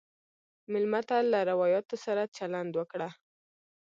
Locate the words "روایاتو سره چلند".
1.49-2.71